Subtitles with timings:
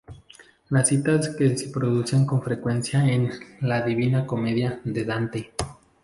[0.69, 5.51] Las citas de que se producen con frecuencia en la "Divina Comedia" de Dante.